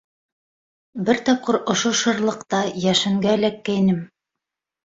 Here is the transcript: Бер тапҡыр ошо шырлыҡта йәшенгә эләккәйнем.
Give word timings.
Бер 1.09 1.19
тапҡыр 1.27 1.59
ошо 1.73 1.93
шырлыҡта 2.01 2.63
йәшенгә 2.87 3.37
эләккәйнем. 3.41 4.05